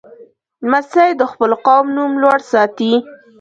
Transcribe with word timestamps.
لمسی 0.65 1.09
د 1.19 1.23
خپل 1.31 1.51
قوم 1.65 1.85
نوم 1.95 2.11
لوړ 2.23 2.37
ساتي. 2.51 2.93